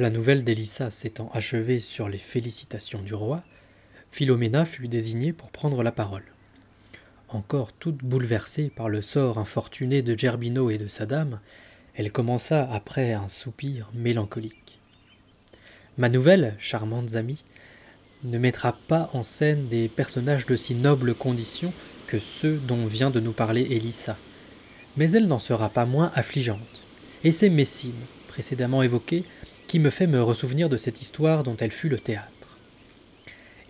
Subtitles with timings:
[0.00, 3.42] La nouvelle d'Élissa s'étant achevée sur les félicitations du roi,
[4.10, 6.24] Philoména fut désignée pour prendre la parole.
[7.28, 11.38] Encore toute bouleversée par le sort infortuné de Gerbino et de sa dame,
[11.94, 14.78] elle commença après un soupir mélancolique.
[15.98, 17.44] Ma nouvelle, charmantes amies,
[18.24, 21.74] ne mettra pas en scène des personnages de si noble condition
[22.06, 24.16] que ceux dont vient de nous parler Élissa,
[24.96, 26.86] mais elle n'en sera pas moins affligeante.
[27.22, 27.92] Et c'est Messine,
[28.28, 29.26] précédemment évoquée,
[29.70, 32.58] qui me fait me ressouvenir de cette histoire dont elle fut le théâtre.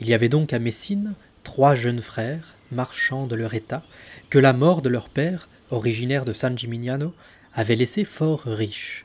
[0.00, 1.12] Il y avait donc à Messine
[1.44, 3.82] trois jeunes frères, marchands de leur état,
[4.30, 7.12] que la mort de leur père, originaire de San Gimignano,
[7.52, 9.04] avait laissé fort riches.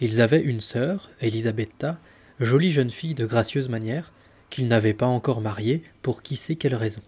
[0.00, 1.98] Ils avaient une sœur, Elisabetta,
[2.38, 4.12] jolie jeune fille de gracieuse manière,
[4.48, 7.02] qu'ils n'avaient pas encore mariée pour qui sait quelle raison.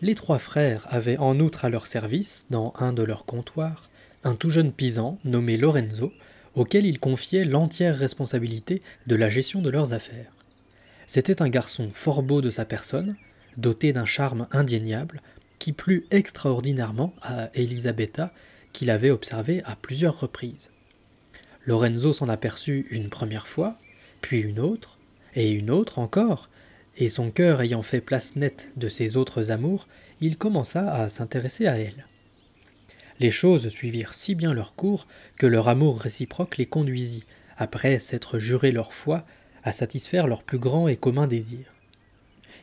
[0.00, 3.90] Les trois frères avaient en outre à leur service, dans un de leurs comptoirs,
[4.22, 6.14] un tout jeune pisan nommé Lorenzo,
[6.54, 10.32] auquel ils confiaient l'entière responsabilité de la gestion de leurs affaires.
[11.06, 13.16] C'était un garçon fort beau de sa personne,
[13.56, 15.20] doté d'un charme indéniable,
[15.58, 18.32] qui plut extraordinairement à Elisabetta,
[18.72, 20.70] qu'il avait observé à plusieurs reprises.
[21.66, 23.78] Lorenzo s'en aperçut une première fois,
[24.20, 24.98] puis une autre,
[25.34, 26.48] et une autre encore,
[26.96, 29.88] et son cœur ayant fait place nette de ses autres amours,
[30.20, 32.06] il commença à s'intéresser à elle.
[33.20, 37.24] Les choses suivirent si bien leur cours que leur amour réciproque les conduisit,
[37.56, 39.24] après s'être juré leur foi,
[39.62, 41.72] à satisfaire leurs plus grands et communs désirs.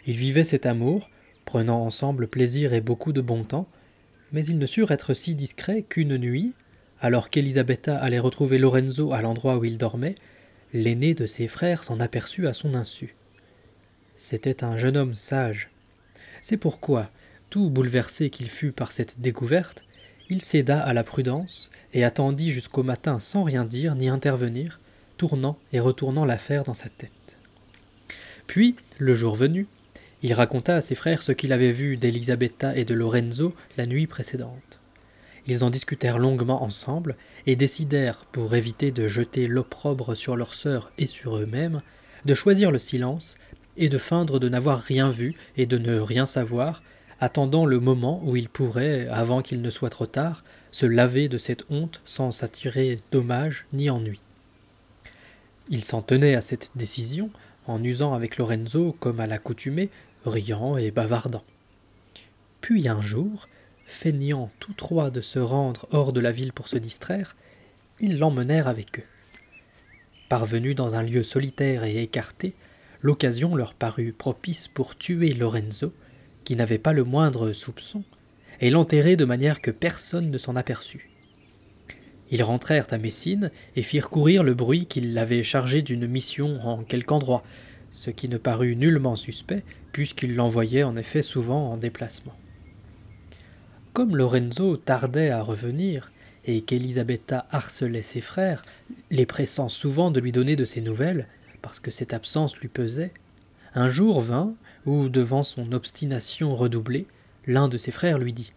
[0.05, 1.09] Ils vivaient cet amour,
[1.45, 3.67] prenant ensemble plaisir et beaucoup de bon temps,
[4.31, 6.53] mais ils ne surent être si discrets qu'une nuit,
[6.99, 10.15] alors qu'Elisabetta allait retrouver Lorenzo à l'endroit où il dormait,
[10.73, 13.15] l'aîné de ses frères s'en aperçut à son insu.
[14.17, 15.69] C'était un jeune homme sage.
[16.41, 17.09] C'est pourquoi,
[17.49, 19.83] tout bouleversé qu'il fut par cette découverte,
[20.31, 24.79] il céda à la prudence et attendit jusqu'au matin sans rien dire ni intervenir,
[25.17, 27.37] tournant et retournant l'affaire dans sa tête.
[28.47, 29.67] Puis, le jour venu,
[30.23, 34.07] il raconta à ses frères ce qu'il avait vu d'Elisabetta et de Lorenzo la nuit
[34.07, 34.79] précédente.
[35.47, 40.93] Ils en discutèrent longuement ensemble et décidèrent, pour éviter de jeter l'opprobre sur leur sœur
[40.97, 41.81] et sur eux-mêmes,
[42.23, 43.35] de choisir le silence
[43.75, 46.81] et de feindre de n'avoir rien vu et de ne rien savoir,
[47.21, 51.37] attendant le moment où ils pourraient, avant qu'il ne soit trop tard, se laver de
[51.37, 54.19] cette honte sans s'attirer dommage ni ennui.
[55.69, 57.29] Ils s'en tenaient à cette décision,
[57.67, 59.89] en usant avec Lorenzo comme à l'accoutumée
[60.25, 61.43] riant et bavardant.
[62.59, 63.47] Puis un jour,
[63.85, 67.35] feignant tous trois de se rendre hors de la ville pour se distraire,
[67.99, 69.05] ils l'emmenèrent avec eux.
[70.27, 72.55] Parvenus dans un lieu solitaire et écarté,
[73.01, 75.93] l'occasion leur parut propice pour tuer Lorenzo,
[76.57, 78.03] n'avait pas le moindre soupçon,
[78.59, 81.09] et l'enterrer de manière que personne ne s'en aperçut.
[82.31, 86.83] Ils rentrèrent à Messine et firent courir le bruit qu'ils l'avaient chargé d'une mission en
[86.83, 87.43] quelque endroit,
[87.91, 92.35] ce qui ne parut nullement suspect, puisqu'il l'envoyait en effet souvent en déplacement.
[93.93, 96.11] Comme Lorenzo tardait à revenir,
[96.45, 98.61] et qu'Elisabetta harcelait ses frères,
[99.09, 101.27] les pressant souvent de lui donner de ses nouvelles,
[101.61, 103.11] parce que cette absence lui pesait,
[103.75, 104.53] un jour vint
[104.85, 107.07] où, devant son obstination redoublée,
[107.45, 108.53] l'un de ses frères lui dit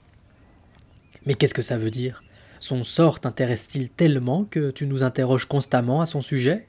[1.26, 2.22] Mais qu'est-ce que ça veut dire?
[2.60, 6.66] Son sort t'intéresse-t-il tellement que tu nous interroges constamment à son sujet?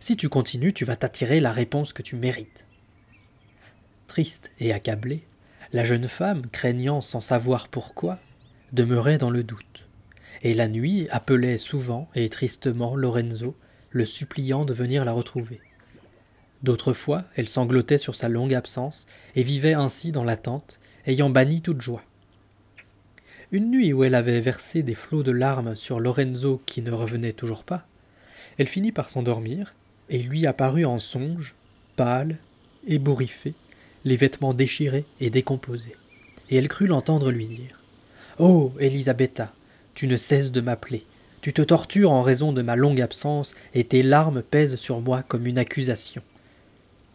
[0.00, 2.66] Si tu continues, tu vas t'attirer la réponse que tu mérites.
[4.06, 5.24] Triste et accablée,
[5.72, 8.18] la jeune femme, craignant sans savoir pourquoi,
[8.72, 9.86] demeurait dans le doute,
[10.42, 13.56] et la nuit appelait souvent et tristement Lorenzo,
[13.90, 15.60] le suppliant de venir la retrouver.
[16.62, 21.62] D'autres fois, elle sanglotait sur sa longue absence et vivait ainsi dans l'attente, ayant banni
[21.62, 22.02] toute joie.
[23.52, 27.32] Une nuit où elle avait versé des flots de larmes sur Lorenzo qui ne revenait
[27.32, 27.86] toujours pas,
[28.58, 29.74] elle finit par s'endormir
[30.08, 31.54] et lui apparut en songe,
[31.96, 32.36] pâle,
[32.86, 33.54] ébouriffé,
[34.04, 35.96] les vêtements déchirés et décomposés,
[36.50, 37.80] et elle crut l'entendre lui dire
[38.38, 39.52] Oh, Elisabetta,
[39.94, 41.04] tu ne cesses de m'appeler.
[41.42, 45.22] Tu te tortures en raison de ma longue absence, et tes larmes pèsent sur moi
[45.22, 46.22] comme une accusation.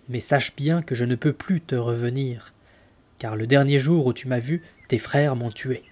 [0.10, 2.54] Mais sache bien que je ne peux plus te revenir,
[3.20, 5.84] car le dernier jour où tu m'as vu, tes frères m'ont tué.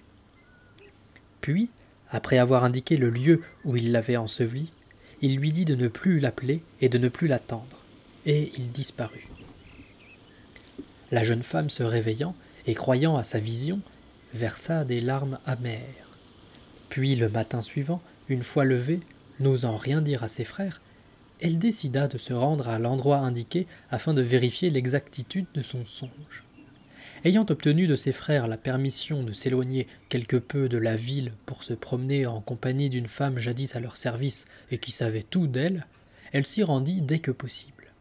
[1.40, 1.68] Puis,
[2.10, 4.72] après avoir indiqué le lieu où il l'avait enseveli,
[5.20, 7.78] il lui dit de ne plus l'appeler et de ne plus l'attendre,
[8.26, 9.26] et il disparut.
[11.10, 12.34] La jeune femme se réveillant
[12.66, 13.80] et croyant à sa vision,
[14.32, 16.18] versa des larmes amères.
[16.88, 19.00] Puis le matin suivant, une fois levée,
[19.40, 20.80] n'osant rien dire à ses frères,
[21.44, 26.42] elle décida de se rendre à l'endroit indiqué afin de vérifier l'exactitude de son songe.
[27.22, 31.62] Ayant obtenu de ses frères la permission de s'éloigner quelque peu de la ville pour
[31.62, 35.86] se promener en compagnie d'une femme jadis à leur service et qui savait tout d'elle,
[36.32, 37.92] elle s'y rendit dès que possible.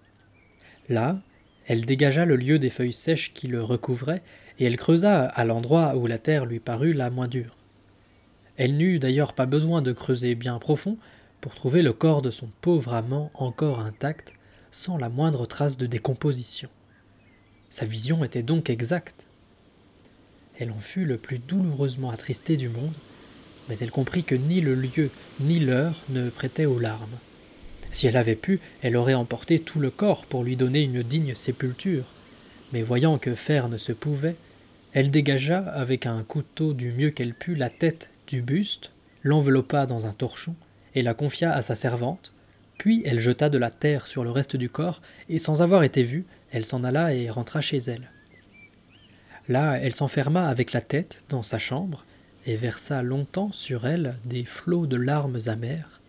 [0.87, 1.19] Là,
[1.67, 4.23] elle dégagea le lieu des feuilles sèches qui le recouvraient,
[4.57, 7.57] et elle creusa à l'endroit où la terre lui parut la moins dure.
[8.55, 10.97] Elle n'eut d'ailleurs pas besoin de creuser bien profond
[11.43, 14.31] pour trouver le corps de son pauvre amant encore intact,
[14.71, 16.69] sans la moindre trace de décomposition.
[17.69, 19.25] Sa vision était donc exacte.
[20.57, 22.93] Elle en fut le plus douloureusement attristée du monde,
[23.67, 25.09] mais elle comprit que ni le lieu
[25.41, 27.17] ni l'heure ne prêtaient aux larmes.
[27.91, 31.35] Si elle avait pu, elle aurait emporté tout le corps pour lui donner une digne
[31.35, 32.05] sépulture,
[32.71, 34.37] mais voyant que faire ne se pouvait,
[34.93, 38.91] elle dégagea avec un couteau du mieux qu'elle put la tête du buste,
[39.23, 40.55] l'enveloppa dans un torchon
[40.95, 42.31] et la confia à sa servante,
[42.77, 46.03] puis elle jeta de la terre sur le reste du corps, et sans avoir été
[46.03, 48.09] vue, elle s'en alla et rentra chez elle.
[49.49, 52.05] Là, elle s'enferma avec la tête dans sa chambre,
[52.45, 56.01] et versa longtemps sur elle des flots de larmes amères,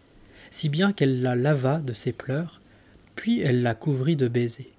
[0.51, 2.61] si bien qu'elle la lava de ses pleurs,
[3.15, 4.73] puis elle la couvrit de baisers.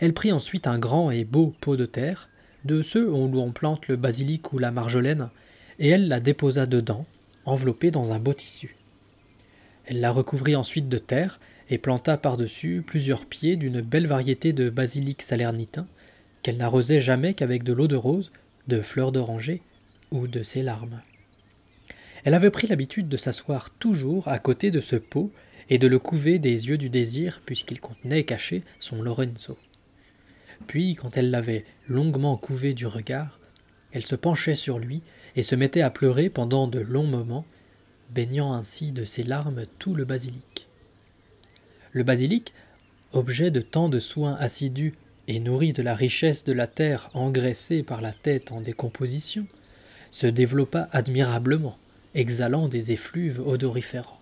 [0.00, 2.28] Elle prit ensuite un grand et beau pot de terre,
[2.64, 5.28] de ceux où l'on plante le basilic ou la marjolaine,
[5.78, 7.06] et elle la déposa dedans,
[7.44, 8.75] enveloppée dans un beau tissu.
[9.86, 11.40] Elle la recouvrit ensuite de terre
[11.70, 15.86] et planta par-dessus plusieurs pieds d'une belle variété de basilic salernitain
[16.42, 18.30] qu'elle n'arrosait jamais qu'avec de l'eau de rose,
[18.68, 19.62] de fleurs d'oranger
[20.10, 21.00] ou de ses larmes.
[22.24, 25.32] Elle avait pris l'habitude de s'asseoir toujours à côté de ce pot
[25.70, 29.58] et de le couver des yeux du désir puisqu'il contenait caché son Lorenzo.
[30.66, 33.38] Puis, quand elle l'avait longuement couvé du regard,
[33.92, 35.02] elle se penchait sur lui
[35.36, 37.44] et se mettait à pleurer pendant de longs moments,
[38.10, 40.68] baignant ainsi de ses larmes tout le basilic.
[41.92, 42.52] Le basilic,
[43.12, 44.94] objet de tant de soins assidus
[45.28, 49.46] et nourri de la richesse de la terre engraissée par la tête en décomposition,
[50.10, 51.78] se développa admirablement,
[52.14, 54.20] exhalant des effluves odoriférants.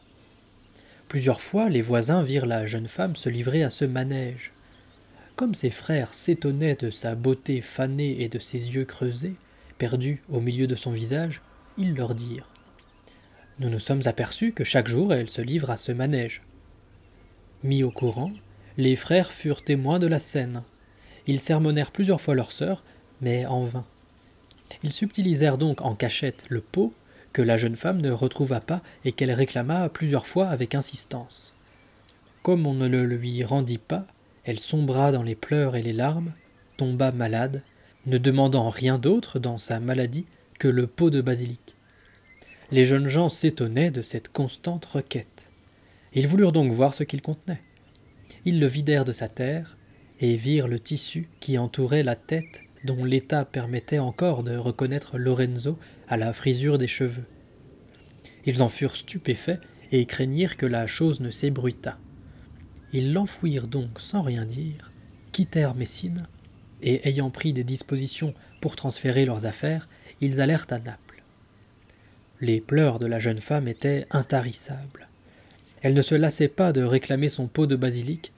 [1.08, 4.52] Plusieurs fois les voisins virent la jeune femme se livrer à ce manège.
[5.36, 9.34] Comme ses frères s'étonnaient de sa beauté fanée et de ses yeux creusés,
[9.78, 11.42] perdus au milieu de son visage,
[11.76, 12.48] ils leur dirent
[13.60, 16.42] Nous nous sommes aperçus que chaque jour elle se livre à ce manège.
[17.62, 18.30] Mis au courant,
[18.76, 20.62] les frères furent témoins de la scène.
[21.26, 22.82] Ils sermonnèrent plusieurs fois leur sœur,
[23.20, 23.86] mais en vain.
[24.82, 26.92] Ils subtilisèrent donc en cachette le pot
[27.32, 31.54] que la jeune femme ne retrouva pas et qu'elle réclama plusieurs fois avec insistance.
[32.42, 34.06] Comme on ne le lui rendit pas,
[34.44, 36.32] elle sombra dans les pleurs et les larmes,
[36.76, 37.62] tomba malade,
[38.06, 40.26] ne demandant rien d'autre dans sa maladie
[40.58, 41.73] que le pot de basilic.
[42.70, 45.50] Les jeunes gens s'étonnaient de cette constante requête.
[46.14, 47.62] Ils voulurent donc voir ce qu'il contenait.
[48.44, 49.76] Ils le vidèrent de sa terre
[50.20, 55.78] et virent le tissu qui entourait la tête dont l'état permettait encore de reconnaître Lorenzo
[56.08, 57.24] à la frisure des cheveux.
[58.46, 59.60] Ils en furent stupéfaits
[59.92, 61.98] et craignirent que la chose ne s'ébruitât.
[62.92, 64.92] Ils l'enfouirent donc sans rien dire,
[65.32, 66.26] quittèrent Messine,
[66.82, 69.88] et ayant pris des dispositions pour transférer leurs affaires,
[70.20, 71.03] ils allèrent à Naples.
[72.40, 75.08] Les pleurs de la jeune femme étaient intarissables.
[75.82, 78.32] Elle ne se lassait pas de réclamer son pot de basilic,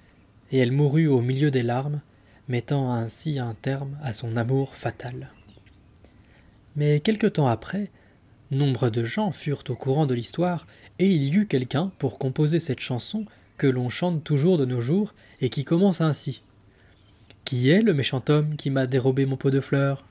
[0.52, 2.00] et elle mourut au milieu des larmes,
[2.48, 5.30] mettant ainsi un terme à son amour fatal.
[6.76, 7.90] Mais quelque temps après,
[8.50, 10.66] nombre de gens furent au courant de l'histoire,
[10.98, 13.24] et il y eut quelqu'un pour composer cette chanson
[13.56, 16.42] que l'on chante toujours de nos jours et qui commence ainsi.
[17.44, 20.04] Qui est le méchant homme qui m'a dérobé mon pot de fleurs?